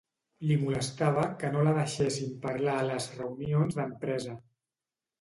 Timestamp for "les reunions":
2.91-3.81